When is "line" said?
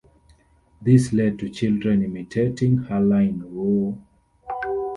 2.99-3.43